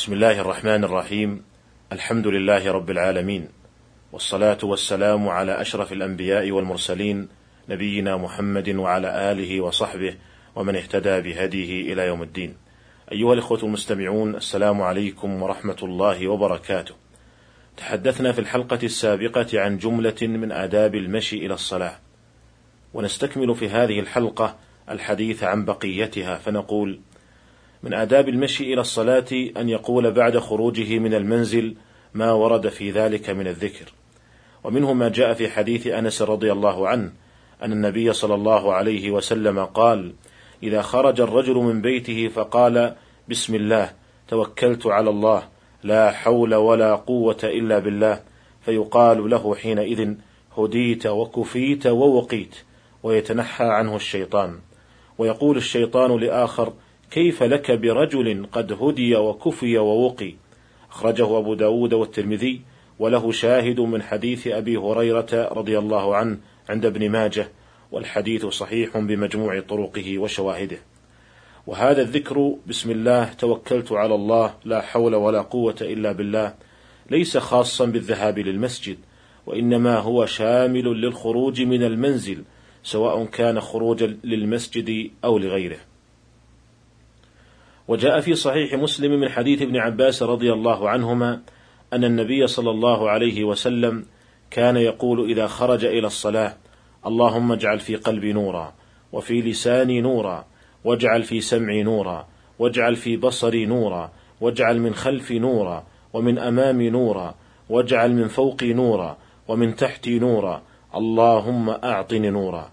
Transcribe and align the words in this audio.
بسم 0.00 0.12
الله 0.12 0.40
الرحمن 0.40 0.84
الرحيم 0.84 1.42
الحمد 1.92 2.26
لله 2.26 2.72
رب 2.72 2.90
العالمين 2.90 3.48
والصلاة 4.12 4.58
والسلام 4.62 5.28
على 5.28 5.60
أشرف 5.60 5.92
الأنبياء 5.92 6.50
والمرسلين 6.50 7.28
نبينا 7.68 8.16
محمد 8.16 8.68
وعلى 8.68 9.32
آله 9.32 9.60
وصحبه 9.60 10.14
ومن 10.56 10.76
اهتدى 10.76 11.20
بهديه 11.20 11.92
إلى 11.92 12.06
يوم 12.06 12.22
الدين 12.22 12.56
أيها 13.12 13.32
الإخوة 13.32 13.58
المستمعون 13.62 14.34
السلام 14.34 14.82
عليكم 14.82 15.42
ورحمة 15.42 15.78
الله 15.82 16.28
وبركاته 16.28 16.94
تحدثنا 17.76 18.32
في 18.32 18.38
الحلقة 18.38 18.80
السابقة 18.82 19.60
عن 19.60 19.78
جملة 19.78 20.22
من 20.22 20.52
آداب 20.52 20.94
المشي 20.94 21.46
إلى 21.46 21.54
الصلاة 21.54 21.98
ونستكمل 22.94 23.54
في 23.54 23.68
هذه 23.68 24.00
الحلقة 24.00 24.56
الحديث 24.90 25.44
عن 25.44 25.64
بقيتها 25.64 26.38
فنقول 26.38 27.00
من 27.82 27.94
آداب 27.94 28.28
المشي 28.28 28.72
إلى 28.72 28.80
الصلاة 28.80 29.26
أن 29.32 29.68
يقول 29.68 30.10
بعد 30.10 30.38
خروجه 30.38 30.98
من 30.98 31.14
المنزل 31.14 31.74
ما 32.14 32.32
ورد 32.32 32.68
في 32.68 32.90
ذلك 32.90 33.30
من 33.30 33.46
الذكر. 33.46 33.92
ومنه 34.64 34.92
ما 34.92 35.08
جاء 35.08 35.34
في 35.34 35.48
حديث 35.48 35.86
أنس 35.86 36.22
رضي 36.22 36.52
الله 36.52 36.88
عنه 36.88 37.12
أن 37.62 37.72
النبي 37.72 38.12
صلى 38.12 38.34
الله 38.34 38.74
عليه 38.74 39.10
وسلم 39.10 39.64
قال 39.64 40.12
إذا 40.62 40.82
خرج 40.82 41.20
الرجل 41.20 41.54
من 41.54 41.80
بيته 41.80 42.28
فقال 42.28 42.94
بسم 43.28 43.54
الله 43.54 43.92
توكلت 44.28 44.86
على 44.86 45.10
الله 45.10 45.42
لا 45.82 46.10
حول 46.10 46.54
ولا 46.54 46.94
قوة 46.94 47.38
إلا 47.44 47.78
بالله 47.78 48.20
فيقال 48.64 49.30
له 49.30 49.54
حينئذ 49.54 50.14
هديت 50.58 51.06
وكفيت 51.06 51.86
ووقيت 51.86 52.54
ويتنحى 53.02 53.64
عنه 53.64 53.96
الشيطان. 53.96 54.58
ويقول 55.18 55.56
الشيطان 55.56 56.16
لآخر 56.16 56.72
كيف 57.10 57.42
لك 57.42 57.70
برجل 57.70 58.46
قد 58.52 58.72
هدي 58.72 59.16
وكفي 59.16 59.78
ووقي؟ 59.78 60.34
أخرجه 60.90 61.38
أبو 61.38 61.54
داود 61.54 61.94
والترمذي 61.94 62.60
وله 62.98 63.32
شاهد 63.32 63.80
من 63.80 64.02
حديث 64.02 64.46
أبي 64.46 64.76
هريرة 64.76 65.48
رضي 65.52 65.78
الله 65.78 66.16
عنه 66.16 66.38
عند 66.68 66.86
ابن 66.86 67.10
ماجه 67.10 67.48
والحديث 67.92 68.46
صحيح 68.46 68.98
بمجموع 68.98 69.60
طرقه 69.60 70.18
وشواهده. 70.18 70.78
وهذا 71.66 72.02
الذكر 72.02 72.54
بسم 72.66 72.90
الله 72.90 73.24
توكلت 73.24 73.92
على 73.92 74.14
الله 74.14 74.54
لا 74.64 74.80
حول 74.80 75.14
ولا 75.14 75.42
قوة 75.42 75.76
إلا 75.80 76.12
بالله 76.12 76.54
ليس 77.10 77.36
خاصا 77.36 77.84
بالذهاب 77.84 78.38
للمسجد 78.38 78.98
وإنما 79.46 79.98
هو 79.98 80.26
شامل 80.26 80.84
للخروج 80.84 81.62
من 81.62 81.82
المنزل 81.82 82.44
سواء 82.82 83.24
كان 83.24 83.60
خروجا 83.60 84.16
للمسجد 84.24 85.10
أو 85.24 85.38
لغيره. 85.38 85.89
وجاء 87.90 88.20
في 88.20 88.34
صحيح 88.34 88.74
مسلم 88.74 89.20
من 89.20 89.28
حديث 89.28 89.62
ابن 89.62 89.76
عباس 89.76 90.22
رضي 90.22 90.52
الله 90.52 90.88
عنهما 90.88 91.40
أن 91.92 92.04
النبي 92.04 92.46
صلى 92.46 92.70
الله 92.70 93.10
عليه 93.10 93.44
وسلم 93.44 94.04
كان 94.50 94.76
يقول 94.76 95.30
إذا 95.30 95.46
خرج 95.46 95.84
إلى 95.84 96.06
الصلاة 96.06 96.56
اللهم 97.06 97.52
اجعل 97.52 97.80
في 97.80 97.96
قلبي 97.96 98.32
نورا 98.32 98.72
وفي 99.12 99.40
لساني 99.42 100.00
نورا 100.00 100.44
واجعل 100.84 101.22
في 101.22 101.40
سمعي 101.40 101.82
نورا 101.82 102.28
واجعل 102.58 102.96
في 102.96 103.16
بصري 103.16 103.66
نورا 103.66 104.12
واجعل 104.40 104.80
من 104.80 104.94
خلفي 104.94 105.38
نورا 105.38 105.86
ومن 106.12 106.38
أمامي 106.38 106.90
نورا 106.90 107.34
واجعل 107.68 108.12
من 108.12 108.28
فوقي 108.28 108.72
نورا 108.72 109.16
ومن 109.48 109.76
تحتي 109.76 110.18
نورا 110.18 110.62
اللهم 110.94 111.70
أعطني 111.70 112.30
نورا. 112.30 112.70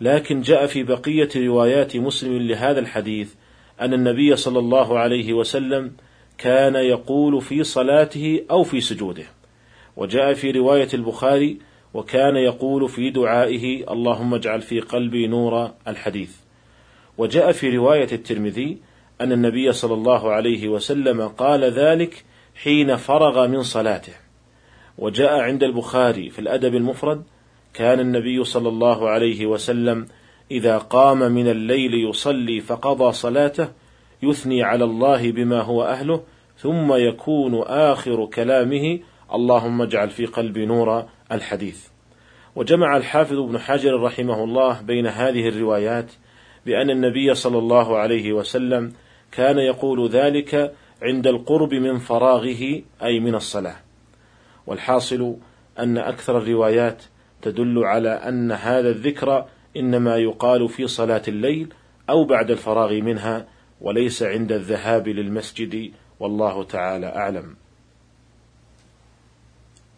لكن 0.00 0.40
جاء 0.40 0.66
في 0.66 0.82
بقية 0.82 1.28
روايات 1.36 1.96
مسلم 1.96 2.36
لهذا 2.36 2.80
الحديث 2.80 3.34
أن 3.80 3.94
النبي 3.94 4.36
صلى 4.36 4.58
الله 4.58 4.98
عليه 4.98 5.32
وسلم 5.32 5.92
كان 6.38 6.74
يقول 6.74 7.42
في 7.42 7.64
صلاته 7.64 8.44
أو 8.50 8.62
في 8.62 8.80
سجوده. 8.80 9.24
وجاء 9.96 10.34
في 10.34 10.50
رواية 10.50 10.88
البخاري 10.94 11.58
وكان 11.94 12.36
يقول 12.36 12.88
في 12.88 13.10
دعائه 13.10 13.92
اللهم 13.92 14.34
اجعل 14.34 14.62
في 14.62 14.80
قلبي 14.80 15.26
نور 15.26 15.70
الحديث. 15.88 16.36
وجاء 17.18 17.52
في 17.52 17.76
رواية 17.76 18.08
الترمذي 18.12 18.78
أن 19.20 19.32
النبي 19.32 19.72
صلى 19.72 19.94
الله 19.94 20.32
عليه 20.32 20.68
وسلم 20.68 21.28
قال 21.28 21.64
ذلك 21.64 22.24
حين 22.62 22.96
فرغ 22.96 23.46
من 23.46 23.62
صلاته. 23.62 24.12
وجاء 24.98 25.40
عند 25.40 25.62
البخاري 25.62 26.30
في 26.30 26.38
الأدب 26.38 26.74
المفرد 26.74 27.22
كان 27.74 28.00
النبي 28.00 28.44
صلى 28.44 28.68
الله 28.68 29.08
عليه 29.08 29.46
وسلم 29.46 30.06
إذا 30.50 30.78
قام 30.78 31.18
من 31.18 31.48
الليل 31.48 31.94
يصلي 31.94 32.60
فقضى 32.60 33.12
صلاته 33.12 33.68
يثني 34.22 34.62
على 34.62 34.84
الله 34.84 35.32
بما 35.32 35.60
هو 35.60 35.84
أهله 35.84 36.22
ثم 36.58 36.94
يكون 36.94 37.62
آخر 37.62 38.26
كلامه 38.26 38.98
اللهم 39.34 39.82
اجعل 39.82 40.10
في 40.10 40.26
قلبي 40.26 40.66
نورا 40.66 41.08
الحديث. 41.32 41.86
وجمع 42.56 42.96
الحافظ 42.96 43.38
ابن 43.38 43.58
حجر 43.58 44.02
رحمه 44.02 44.44
الله 44.44 44.80
بين 44.80 45.06
هذه 45.06 45.48
الروايات 45.48 46.12
بأن 46.66 46.90
النبي 46.90 47.34
صلى 47.34 47.58
الله 47.58 47.96
عليه 47.96 48.32
وسلم 48.32 48.92
كان 49.32 49.58
يقول 49.58 50.08
ذلك 50.08 50.74
عند 51.02 51.26
القرب 51.26 51.74
من 51.74 51.98
فراغه 51.98 52.82
أي 53.02 53.20
من 53.20 53.34
الصلاة. 53.34 53.76
والحاصل 54.66 55.36
أن 55.78 55.98
أكثر 55.98 56.38
الروايات 56.38 57.02
تدل 57.42 57.84
على 57.84 58.08
أن 58.08 58.52
هذا 58.52 58.90
الذكر 58.90 59.44
إنما 59.80 60.16
يقال 60.16 60.68
في 60.68 60.86
صلاة 60.86 61.22
الليل 61.28 61.68
أو 62.10 62.24
بعد 62.24 62.50
الفراغ 62.50 62.92
منها 62.92 63.46
وليس 63.80 64.22
عند 64.22 64.52
الذهاب 64.52 65.08
للمسجد 65.08 65.92
والله 66.20 66.64
تعالى 66.64 67.06
أعلم. 67.06 67.56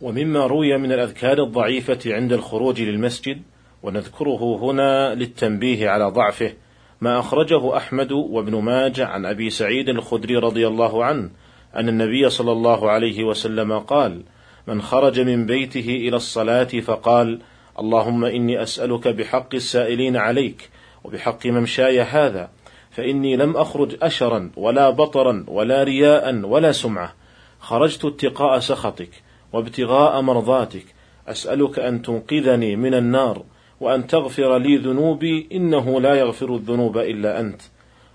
ومما 0.01 0.47
روي 0.47 0.79
من 0.79 0.93
الأذكار 0.93 1.43
الضعيفة 1.43 1.99
عند 2.07 2.33
الخروج 2.33 2.81
للمسجد 2.81 3.43
ونذكره 3.83 4.59
هنا 4.63 5.15
للتنبيه 5.15 5.89
على 5.89 6.05
ضعفه 6.05 6.53
ما 7.01 7.19
أخرجه 7.19 7.77
أحمد 7.77 8.13
وابن 8.13 8.63
ماجه 8.63 9.07
عن 9.07 9.27
أبي 9.27 9.51
سعيد 9.51 9.89
الخدري 9.89 10.37
رضي 10.37 10.67
الله 10.67 11.05
عنه 11.05 11.31
أن 11.77 11.89
النبي 11.89 12.31
صلى 12.31 12.53
الله 12.53 12.91
عليه 12.91 13.25
وسلم 13.25 13.79
قال: 13.79 14.23
من 14.67 14.83
خرج 14.83 15.21
من 15.21 15.47
بيته 15.47 15.89
إلى 16.09 16.17
الصلاة 16.17 16.65
فقال: 16.65 17.41
اللهم 17.79 18.25
إني 18.25 18.63
أسألك 18.63 19.09
بحق 19.09 19.55
السائلين 19.55 20.17
عليك 20.17 20.71
وبحق 21.05 21.47
ممشاي 21.47 22.01
هذا 22.01 22.51
فإني 22.91 23.37
لم 23.37 23.57
أخرج 23.57 23.97
أشرا 24.03 24.51
ولا 24.57 24.91
بطرا 24.91 25.45
ولا 25.49 25.85
رياء 25.85 26.35
ولا 26.37 26.73
سمعة. 26.73 27.15
خرجت 27.61 28.05
اتقاء 28.05 28.59
سخطك 28.59 29.11
وابتغاء 29.53 30.21
مرضاتك. 30.21 30.85
أسألك 31.29 31.79
أن 31.79 32.03
تنقذني 32.03 32.77
من 32.77 32.95
النار 32.95 33.43
وأن 33.81 34.07
تغفر 34.07 34.59
لي 34.59 34.77
ذنوبي 34.77 35.49
إنه 35.53 36.01
لا 36.01 36.15
يغفر 36.15 36.55
الذنوب 36.55 36.99
إلا 36.99 37.41
أنت. 37.41 37.61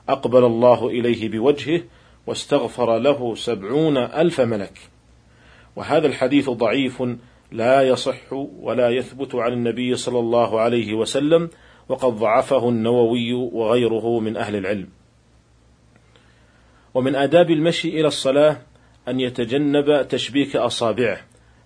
أقبل 0.10 0.44
الله 0.44 0.88
إليه 0.88 1.30
بوجهه 1.30 1.82
واستغفر 2.28 2.98
له 2.98 3.36
سبعون 3.36 3.98
ألف 3.98 4.42
ملك. 4.42 4.80
وهذا 5.76 6.08
الحديث 6.08 6.50
ضعيف 6.50 7.04
لا 7.54 7.82
يصح 7.82 8.34
ولا 8.60 8.90
يثبت 8.90 9.36
عن 9.36 9.54
النبي 9.54 9.96
صلى 9.96 10.20
الله 10.20 10.60
عليه 10.60 10.94
وسلم 10.94 11.50
وقد 11.90 12.14
ضعفه 12.14 12.70
النووي 12.70 13.34
وغيره 13.34 14.20
من 14.20 14.38
أهل 14.38 14.56
العلم. 14.56 14.88
ومن 16.94 17.16
آداب 17.16 17.52
المشي 17.52 17.90
إلى 18.00 18.08
الصلاة 18.08 18.58
أن 19.08 19.20
يتجنب 19.20 20.08
تشبيك 20.08 20.56
أصابعه. 20.56 21.18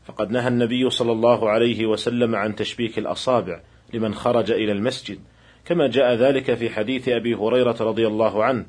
فقد 0.08 0.32
نهى 0.32 0.48
النبي 0.48 0.90
صلى 0.90 1.12
الله 1.12 1.50
عليه 1.50 1.86
وسلم 1.86 2.36
عن 2.36 2.56
تشبيك 2.56 2.98
الأصابع 2.98 3.62
لمن 3.94 4.14
خرج 4.14 4.52
إلى 4.52 4.72
المسجد 4.72 5.20
كما 5.66 5.88
جاء 5.88 6.14
ذلك 6.16 6.54
في 6.54 6.70
حديث 6.70 7.10
أبي 7.10 7.36
هريرة 7.36 7.76
رضي 7.82 8.08
الله 8.08 8.44
عنه 8.44 8.66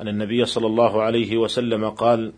أن 0.00 0.08
النبي 0.08 0.44
صلى 0.44 0.66
الله 0.66 1.02
عليه 1.02 1.36
وسلم 1.36 1.90
قال 1.90 2.32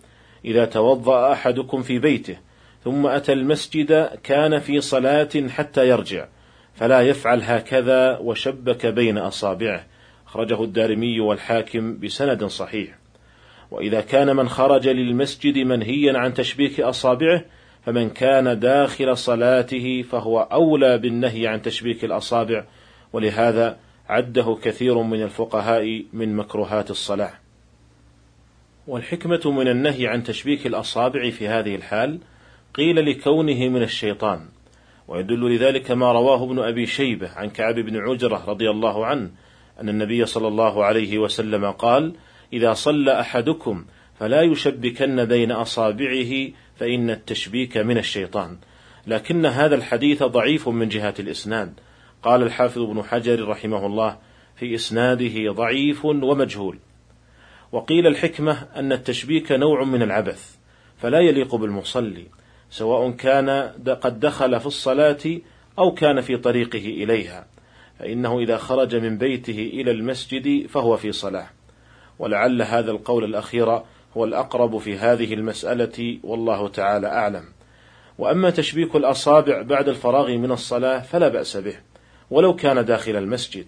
إذا 0.44 0.64
توضأ 0.64 1.32
أحدكم 1.32 1.82
في 1.82 1.98
بيته 1.98 2.36
ثم 2.84 3.06
أتى 3.06 3.32
المسجد 3.32 4.10
كان 4.22 4.58
في 4.58 4.80
صلاة 4.80 5.48
حتى 5.48 5.88
يرجع 5.88 6.26
فلا 6.74 7.00
يفعل 7.00 7.42
هكذا 7.42 8.18
وشبك 8.18 8.86
بين 8.86 9.18
أصابعه. 9.18 9.86
أخرجه 10.26 10.64
الدارمي 10.64 11.20
والحاكم 11.20 11.98
بسند 11.98 12.44
صحيح. 12.44 12.98
وإذا 13.70 14.00
كان 14.00 14.36
من 14.36 14.48
خرج 14.48 14.88
للمسجد 14.88 15.58
منهيا 15.58 16.18
عن 16.18 16.34
تشبيك 16.34 16.80
أصابعه 16.80 17.44
فمن 17.86 18.10
كان 18.10 18.58
داخل 18.58 19.16
صلاته 19.16 20.02
فهو 20.02 20.40
أولى 20.40 20.98
بالنهي 20.98 21.46
عن 21.46 21.62
تشبيك 21.62 22.04
الأصابع. 22.04 22.64
ولهذا 23.12 23.76
عده 24.08 24.58
كثير 24.62 25.02
من 25.02 25.22
الفقهاء 25.22 26.04
من 26.12 26.36
مكروهات 26.36 26.90
الصلاة. 26.90 27.32
والحكمة 28.86 29.40
من 29.50 29.68
النهي 29.68 30.06
عن 30.06 30.22
تشبيك 30.22 30.66
الأصابع 30.66 31.30
في 31.30 31.48
هذه 31.48 31.74
الحال 31.74 32.18
قيل 32.74 33.10
لكونه 33.10 33.68
من 33.68 33.82
الشيطان 33.82 34.48
ويدل 35.08 35.54
لذلك 35.54 35.90
ما 35.90 36.12
رواه 36.12 36.44
ابن 36.44 36.58
أبي 36.58 36.86
شيبة 36.86 37.30
عن 37.30 37.50
كعب 37.50 37.74
بن 37.74 37.96
عجرة 37.96 38.44
رضي 38.46 38.70
الله 38.70 39.06
عنه 39.06 39.30
أن 39.80 39.88
النبي 39.88 40.26
صلى 40.26 40.48
الله 40.48 40.84
عليه 40.84 41.18
وسلم 41.18 41.70
قال 41.70 42.14
إذا 42.52 42.72
صلى 42.72 43.20
أحدكم 43.20 43.84
فلا 44.18 44.42
يشبكن 44.42 45.24
بين 45.24 45.52
أصابعه 45.52 46.48
فإن 46.76 47.10
التشبيك 47.10 47.76
من 47.76 47.98
الشيطان 47.98 48.56
لكن 49.06 49.46
هذا 49.46 49.74
الحديث 49.74 50.22
ضعيف 50.22 50.68
من 50.68 50.88
جهة 50.88 51.14
الإسناد. 51.18 51.72
قال 52.22 52.42
الحافظ 52.42 52.82
ابن 52.82 53.02
حجر 53.02 53.48
رحمه 53.48 53.86
الله 53.86 54.18
في 54.56 54.74
إسناده 54.74 55.52
ضعيف 55.52 56.04
ومجهول 56.04 56.78
وقيل 57.72 58.06
الحكمة 58.06 58.68
أن 58.76 58.92
التشبيك 58.92 59.52
نوع 59.52 59.84
من 59.84 60.02
العبث 60.02 60.56
فلا 60.98 61.20
يليق 61.20 61.54
بالمصلي. 61.54 62.26
سواء 62.70 63.10
كان 63.10 63.50
قد 64.00 64.20
دخل 64.20 64.60
في 64.60 64.66
الصلاة 64.66 65.40
أو 65.78 65.94
كان 65.94 66.20
في 66.20 66.36
طريقه 66.36 66.78
إليها. 66.78 67.46
فإنه 67.98 68.38
إذا 68.38 68.56
خرج 68.56 68.96
من 68.96 69.18
بيته 69.18 69.70
إلى 69.72 69.90
المسجد 69.90 70.66
فهو 70.66 70.96
في 70.96 71.12
صلاة. 71.12 71.46
ولعل 72.18 72.62
هذا 72.62 72.90
القول 72.90 73.24
الأخير 73.24 73.82
هو 74.16 74.24
الأقرب 74.24 74.78
في 74.78 74.98
هذه 74.98 75.34
المسألة 75.34 76.18
والله 76.22 76.68
تعالى 76.68 77.06
أعلم. 77.06 77.44
وأما 78.18 78.50
تشبيك 78.50 78.96
الأصابع 78.96 79.62
بعد 79.62 79.88
الفراغ 79.88 80.30
من 80.30 80.52
الصلاة 80.52 80.98
فلا 80.98 81.28
بأس 81.28 81.56
به 81.56 81.76
ولو 82.30 82.56
كان 82.56 82.84
داخل 82.84 83.16
المسجد. 83.16 83.66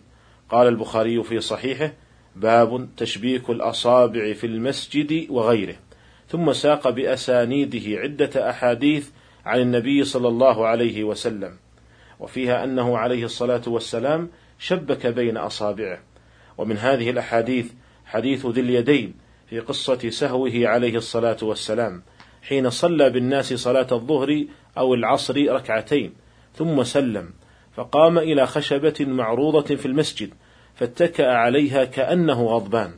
قال 0.50 0.68
البخاري 0.68 1.22
في 1.22 1.40
صحيحه 1.40 1.92
باب 2.36 2.88
تشبيك 2.96 3.50
الأصابع 3.50 4.32
في 4.32 4.46
المسجد 4.46 5.26
وغيره. 5.30 5.76
ثم 6.28 6.52
ساق 6.52 6.88
بأسانيده 6.88 8.00
عدة 8.00 8.50
أحاديث 8.50 9.08
عن 9.44 9.60
النبي 9.60 10.04
صلى 10.04 10.28
الله 10.28 10.66
عليه 10.66 11.04
وسلم 11.04 11.56
وفيها 12.20 12.64
أنه 12.64 12.98
عليه 12.98 13.24
الصلاة 13.24 13.62
والسلام 13.66 14.30
شبك 14.58 15.06
بين 15.06 15.36
أصابعه. 15.36 15.98
ومن 16.58 16.76
هذه 16.76 17.10
الأحاديث 17.10 17.72
حديث 18.06 18.46
ذي 18.46 18.60
اليدين 18.60 19.14
في 19.50 19.60
قصة 19.60 20.10
سهوه 20.10 20.52
عليه 20.54 20.96
الصلاة 20.96 21.36
والسلام 21.42 22.02
حين 22.42 22.70
صلى 22.70 23.10
بالناس 23.10 23.54
صلاة 23.54 23.86
الظهر 23.92 24.44
أو 24.78 24.94
العصر 24.94 25.36
ركعتين 25.36 26.12
ثم 26.54 26.82
سلم 26.82 27.30
فقام 27.76 28.18
إلى 28.18 28.46
خشبة 28.46 28.94
معروضة 29.00 29.76
في 29.76 29.86
المسجد 29.86 30.30
فاتكأ 30.74 31.26
عليها 31.26 31.84
كأنه 31.84 32.46
غضبان. 32.46 32.90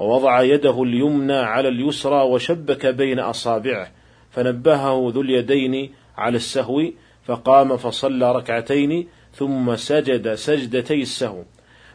ووضع 0.00 0.42
يده 0.42 0.82
اليمنى 0.82 1.32
على 1.32 1.68
اليسرى 1.68 2.22
وشبك 2.22 2.86
بين 2.86 3.18
أصابعه 3.18 3.90
فنبهه 4.30 5.10
ذو 5.14 5.20
اليدين 5.20 5.90
على 6.16 6.36
السهو 6.36 6.82
فقام 7.24 7.76
فصلى 7.76 8.32
ركعتين 8.32 9.08
ثم 9.34 9.76
سجد 9.76 10.34
سجدتي 10.34 11.02
السهو. 11.02 11.42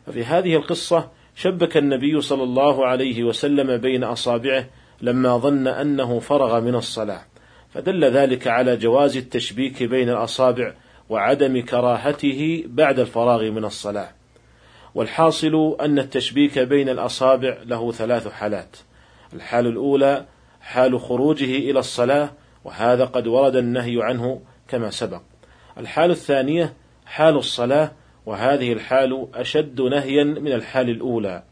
ففي 0.05 0.23
هذه 0.23 0.55
القصة 0.55 1.11
شبك 1.35 1.77
النبي 1.77 2.21
صلى 2.21 2.43
الله 2.43 2.85
عليه 2.85 3.23
وسلم 3.23 3.77
بين 3.77 4.03
أصابعه 4.03 4.65
لما 5.01 5.37
ظن 5.37 5.67
أنه 5.67 6.19
فرغ 6.19 6.59
من 6.61 6.75
الصلاة. 6.75 7.21
فدل 7.73 8.05
ذلك 8.05 8.47
على 8.47 8.77
جواز 8.77 9.17
التشبيك 9.17 9.83
بين 9.83 10.09
الأصابع 10.09 10.73
وعدم 11.09 11.61
كراهته 11.61 12.63
بعد 12.67 12.99
الفراغ 12.99 13.51
من 13.51 13.65
الصلاة. 13.65 14.14
والحاصل 14.95 15.77
أن 15.81 15.99
التشبيك 15.99 16.59
بين 16.59 16.89
الأصابع 16.89 17.57
له 17.65 17.91
ثلاث 17.91 18.27
حالات. 18.27 18.77
الحال 19.33 19.67
الأولى 19.67 20.25
حال 20.61 20.99
خروجه 20.99 21.57
إلى 21.57 21.79
الصلاة 21.79 22.29
وهذا 22.63 23.05
قد 23.05 23.27
ورد 23.27 23.55
النهي 23.55 24.03
عنه 24.03 24.41
كما 24.67 24.89
سبق. 24.89 25.21
الحال 25.77 26.11
الثانية 26.11 26.73
حال 27.05 27.37
الصلاة 27.37 27.91
وهذه 28.25 28.73
الحال 28.73 29.27
أشد 29.33 29.81
نهيا 29.81 30.23
من 30.23 30.51
الحال 30.53 30.89
الأولى. 30.89 31.43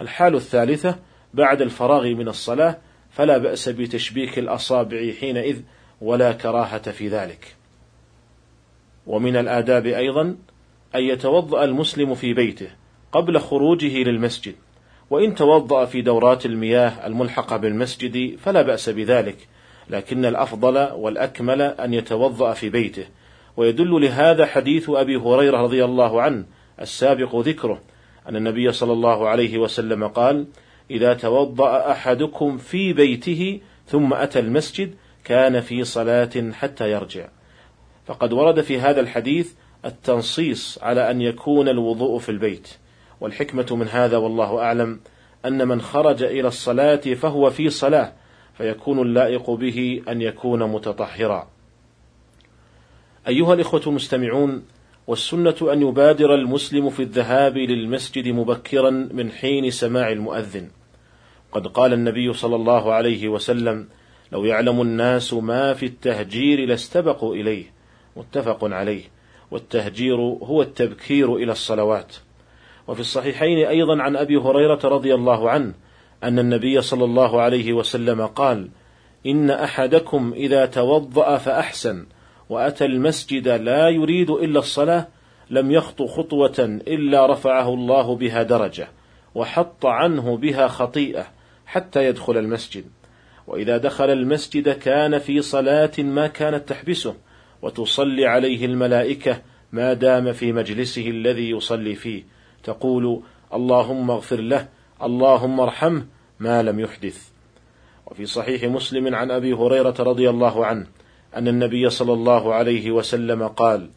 الحال 0.00 0.34
الثالثة 0.34 0.98
بعد 1.34 1.62
الفراغ 1.62 2.04
من 2.06 2.28
الصلاة 2.28 2.78
فلا 3.10 3.38
بأس 3.38 3.68
بتشبيك 3.68 4.38
الأصابع 4.38 5.12
حينئذ 5.20 5.60
ولا 6.00 6.32
كراهة 6.32 6.90
في 6.90 7.08
ذلك. 7.08 7.56
ومن 9.06 9.36
الآداب 9.36 9.86
أيضا 9.86 10.36
أن 10.94 11.02
يتوضأ 11.02 11.64
المسلم 11.64 12.14
في 12.14 12.34
بيته. 12.34 12.79
قبل 13.12 13.38
خروجه 13.38 14.02
للمسجد 14.02 14.54
وإن 15.10 15.34
توضأ 15.34 15.84
في 15.84 16.02
دورات 16.02 16.46
المياه 16.46 17.06
الملحقة 17.06 17.56
بالمسجد 17.56 18.36
فلا 18.38 18.62
بأس 18.62 18.88
بذلك 18.88 19.48
لكن 19.90 20.24
الأفضل 20.24 20.88
والأكمل 20.92 21.62
أن 21.62 21.94
يتوضأ 21.94 22.52
في 22.52 22.70
بيته 22.70 23.04
ويدل 23.56 23.90
لهذا 23.90 24.46
حديث 24.46 24.90
أبي 24.90 25.16
هريرة 25.16 25.62
رضي 25.62 25.84
الله 25.84 26.22
عنه 26.22 26.44
السابق 26.80 27.36
ذكره 27.36 27.80
أن 28.28 28.36
النبي 28.36 28.72
صلى 28.72 28.92
الله 28.92 29.28
عليه 29.28 29.58
وسلم 29.58 30.06
قال: 30.08 30.46
إذا 30.90 31.14
توضأ 31.14 31.90
أحدكم 31.90 32.58
في 32.58 32.92
بيته 32.92 33.60
ثم 33.86 34.14
أتى 34.14 34.38
المسجد 34.38 34.94
كان 35.24 35.60
في 35.60 35.84
صلاة 35.84 36.50
حتى 36.52 36.90
يرجع. 36.90 37.28
فقد 38.06 38.32
ورد 38.32 38.60
في 38.60 38.80
هذا 38.80 39.00
الحديث 39.00 39.52
التنصيص 39.84 40.78
على 40.82 41.10
أن 41.10 41.20
يكون 41.20 41.68
الوضوء 41.68 42.18
في 42.18 42.28
البيت، 42.28 42.68
والحكمة 43.20 43.66
من 43.70 43.88
هذا 43.88 44.16
والله 44.16 44.58
أعلم 44.58 45.00
أن 45.46 45.68
من 45.68 45.80
خرج 45.80 46.22
إلى 46.22 46.48
الصلاة 46.48 46.96
فهو 46.96 47.50
في 47.50 47.70
صلاة، 47.70 48.12
فيكون 48.58 48.98
اللائق 48.98 49.50
به 49.50 50.02
أن 50.08 50.22
يكون 50.22 50.62
متطهرا. 50.62 51.48
أيها 53.28 53.54
الإخوة 53.54 53.82
المستمعون، 53.86 54.62
والسنة 55.06 55.56
أن 55.72 55.82
يبادر 55.82 56.34
المسلم 56.34 56.90
في 56.90 57.02
الذهاب 57.02 57.56
للمسجد 57.56 58.28
مبكرا 58.28 58.90
من 58.90 59.30
حين 59.30 59.70
سماع 59.70 60.12
المؤذن. 60.12 60.68
قد 61.52 61.66
قال 61.66 61.92
النبي 61.92 62.32
صلى 62.32 62.56
الله 62.56 62.92
عليه 62.92 63.28
وسلم: 63.28 63.88
لو 64.32 64.44
يعلم 64.44 64.80
الناس 64.80 65.32
ما 65.32 65.74
في 65.74 65.86
التهجير 65.86 66.66
لاستبقوا 66.66 67.34
إليه. 67.34 67.64
متفق 68.16 68.64
عليه. 68.64 69.02
والتهجير 69.50 70.16
هو 70.20 70.62
التبكير 70.62 71.36
إلى 71.36 71.52
الصلوات. 71.52 72.16
وفي 72.90 73.00
الصحيحين 73.00 73.66
أيضا 73.66 74.02
عن 74.02 74.16
أبي 74.16 74.36
هريرة 74.36 74.80
رضي 74.84 75.14
الله 75.14 75.50
عنه 75.50 75.74
أن 76.24 76.38
النبي 76.38 76.80
صلى 76.80 77.04
الله 77.04 77.40
عليه 77.40 77.72
وسلم 77.72 78.26
قال: 78.26 78.68
إن 79.26 79.50
أحدكم 79.50 80.32
إذا 80.36 80.66
توضأ 80.66 81.36
فأحسن 81.36 82.06
وأتى 82.48 82.84
المسجد 82.84 83.48
لا 83.48 83.88
يريد 83.88 84.30
إلا 84.30 84.58
الصلاة 84.58 85.08
لم 85.50 85.70
يخط 85.70 86.02
خطوة 86.02 86.58
إلا 86.88 87.32
رفعه 87.32 87.74
الله 87.74 88.16
بها 88.16 88.42
درجة 88.42 88.88
وحط 89.34 89.86
عنه 89.86 90.36
بها 90.36 90.68
خطيئة 90.68 91.26
حتى 91.66 92.04
يدخل 92.04 92.36
المسجد. 92.36 92.84
وإذا 93.46 93.76
دخل 93.76 94.10
المسجد 94.10 94.68
كان 94.68 95.18
في 95.18 95.42
صلاة 95.42 95.92
ما 95.98 96.26
كانت 96.26 96.68
تحبسه 96.68 97.14
وتصلي 97.62 98.26
عليه 98.26 98.64
الملائكة 98.64 99.40
ما 99.72 99.92
دام 99.92 100.32
في 100.32 100.52
مجلسه 100.52 101.08
الذي 101.08 101.50
يصلي 101.50 101.94
فيه. 101.94 102.39
تقول 102.62 103.20
اللهم 103.54 104.10
اغفر 104.10 104.40
له 104.40 104.68
اللهم 105.02 105.60
ارحمه 105.60 106.06
ما 106.40 106.62
لم 106.62 106.80
يحدث. 106.80 107.30
وفي 108.06 108.26
صحيح 108.26 108.64
مسلم 108.64 109.14
عن 109.14 109.30
أبي 109.30 109.52
هريرة 109.52 109.94
رضي 110.00 110.30
الله 110.30 110.66
عنه 110.66 110.86
أن 111.36 111.48
النبي 111.48 111.90
صلى 111.90 112.12
الله 112.12 112.54
عليه 112.54 112.90
وسلم 112.90 113.48
قال 113.48 113.90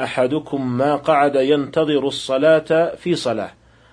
أحدكم 0.00 0.76
ما 0.76 0.96
قعد 0.96 1.36
ينتظر 1.36 2.06
الصلاة 2.06 2.94
في 2.94 3.14
صلاة 3.14 3.50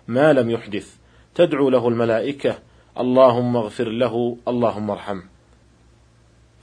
ما 0.07 0.33
لم 0.33 0.49
يحدث 0.49 0.95
تدعو 1.35 1.69
له 1.69 1.87
الملائكة 1.87 2.59
اللهم 2.99 3.57
اغفر 3.57 3.89
له 3.89 4.37
اللهم 4.47 4.91
ارحمه 4.91 5.23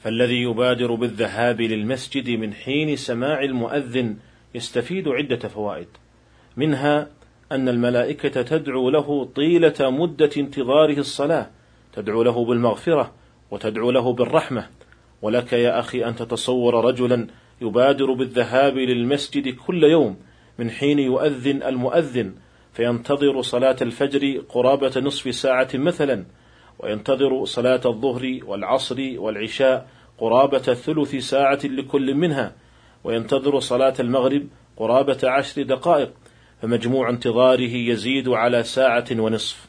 فالذي 0.03 0.43
يبادر 0.43 0.95
بالذهاب 0.95 1.61
للمسجد 1.61 2.31
من 2.31 2.55
حين 2.55 2.97
سماع 2.97 3.43
المؤذن 3.43 4.17
يستفيد 4.55 5.09
عدة 5.09 5.49
فوائد 5.49 5.89
منها 6.57 7.09
أن 7.55 7.69
الملائكة 7.69 8.43
تدعو 8.43 8.91
له 8.91 9.25
طيلة 9.25 9.75
مدة 9.81 10.31
انتظاره 10.37 10.99
الصلاة 10.99 11.51
تدعو 11.93 12.23
له 12.23 12.45
بالمغفرة 12.45 13.13
وتدعو 13.51 13.91
له 13.91 14.13
بالرحمة. 14.13 14.67
ولك 15.23 15.53
يا 15.53 15.79
أخي 15.79 16.05
أن 16.05 16.17
تتصور 16.17 16.85
رجلا 16.85 17.27
يبادر 17.61 18.13
بالذهاب 18.13 18.77
للمسجد 18.77 19.49
كل 19.49 19.85
يوم 19.85 20.17
من 20.59 20.71
حين 20.71 20.99
يؤذن 20.99 21.63
المؤذن 21.63 22.35
فينتظر 22.73 23.43
صلاة 23.43 23.77
الفجر 23.83 24.43
قرابة 24.49 25.01
نصف 25.01 25.35
ساعة 25.35 25.69
مثلا 25.75 26.25
وينتظر 26.79 27.45
صلاة 27.45 27.81
الظهر 27.87 28.39
والعصر 28.47 29.15
والعشاء 29.17 29.89
قرابة 30.19 30.59
ثلث 30.59 31.17
ساعة 31.17 31.61
لكل 31.65 32.15
منها 32.15 32.53
وينتظر 33.05 33.61
صلاة 33.61 33.95
المغرب 34.01 34.47
قرابة 34.77 35.19
عشر 35.25 35.63
دقائق. 35.63 36.13
فمجموع 36.63 37.11
انتظاره 37.11 37.75
يزيد 37.75 38.29
على 38.29 38.63
ساعة 38.63 39.05
ونصف 39.13 39.69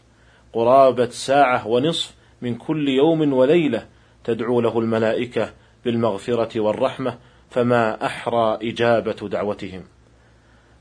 قرابة 0.53 1.09
ساعة 1.09 1.67
ونصف 1.67 2.15
من 2.41 2.55
كل 2.55 2.89
يوم 2.89 3.33
وليلة 3.33 3.88
تدعو 4.23 4.62
له 4.62 4.79
الملائكة 4.79 5.53
بالمغفرة 5.85 6.59
والرحمة 6.59 7.17
فما 7.50 8.05
أحرى 8.05 8.59
إجابة 8.62 9.29
دعوتهم. 9.29 9.83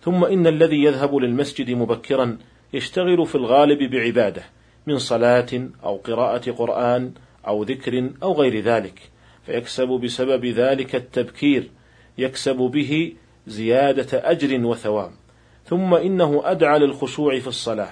ثم 0.02 0.25
إن 0.25 0.47
الذي 0.47 0.85
يذهب 0.85 1.14
للمسجد 1.14 1.71
مبكرا 1.71 2.38
يشتغل 2.73 3.26
في 3.26 3.35
الغالب 3.35 3.90
بعبادة 3.90 4.42
من 4.87 4.99
صلاة 4.99 5.69
أو 5.85 5.97
قراءة 5.97 6.50
قرآن 6.50 7.12
أو 7.47 7.62
ذكر 7.62 8.11
أو 8.23 8.33
غير 8.33 8.61
ذلك 8.61 9.00
فيكسب 9.47 9.88
بسبب 9.88 10.45
ذلك 10.45 10.95
التبكير 10.95 11.71
يكسب 12.19 12.57
به 12.57 13.12
زيادة 13.47 14.31
أجر 14.31 14.66
وثواب 14.66 15.22
ثم 15.66 15.95
إنه 15.95 16.42
أدعى 16.45 16.78
للخشوع 16.78 17.38
في 17.38 17.49
الصلاة 17.49 17.90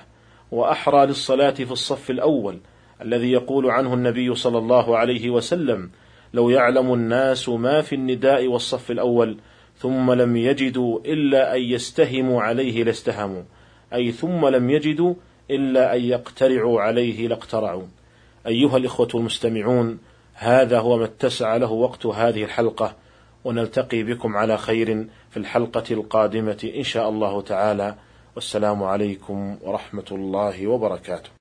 وأحرى 0.50 1.07
للصلاة 1.07 1.50
في 1.50 1.73
الصف 1.73 2.11
الأول 2.11 2.59
الذي 3.03 3.33
يقول 3.33 3.71
عنه 3.71 3.95
النبي 3.95 4.35
صلى 4.35 4.59
الله 4.59 4.97
عليه 4.97 5.31
وسلم 5.31 5.91
لو 6.35 6.50
يعلم 6.50 6.95
الناس 6.95 7.49
ما 7.49 7.81
في 7.81 7.95
النداء 7.95 8.47
والصف 8.47 8.91
الأول 8.91 9.37
ثم 9.79 10.12
لم 10.12 10.37
يجدوا 10.37 10.99
إلا 11.07 11.57
أن 11.57 11.62
يستهموا 11.62 12.43
عليه 12.43 12.85
لاستهموا 12.85 13.43
أي 13.95 14.12
ثم 14.12 14.47
لم 14.47 14.71
يجدوا 14.71 15.15
إلا 15.50 15.97
أن 15.97 16.05
يقترعوا 16.05 16.81
عليه 16.81 17.29
لاقترعوا. 17.29 17.87
أيها 18.47 18.77
الإخوة 18.77 19.09
المستمعون 19.15 19.99
هذا 20.35 20.79
هو 20.79 20.99
ما 20.99 21.05
اتسع 21.05 21.57
له 21.57 21.71
وقت 21.73 22.07
هذه 22.07 22.45
الحلقة. 22.45 22.97
ونلتقي 23.45 24.03
بكم 24.03 24.37
على 24.37 24.57
خير 24.57 25.07
في 25.31 25.37
الحلقة 25.37 25.85
القادمة 25.91 26.71
إن 26.77 26.83
شاء 26.83 27.09
الله 27.09 27.43
تعالى. 27.43 27.95
والسلام 28.37 28.83
عليكم 28.83 29.59
ورحمة 29.63 30.05
الله 30.13 30.67
وبركاته. 30.67 31.31